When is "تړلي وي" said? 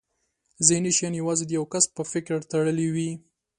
2.51-3.11